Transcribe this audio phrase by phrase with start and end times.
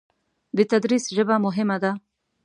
[0.57, 1.91] د تدریس ژبه مهمه ده.